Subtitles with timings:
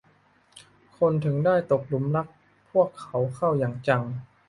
[0.97, 2.27] คนถึงได้ตกหลุมรัก
[2.71, 4.03] พวกเขาเข้าอย่างจัง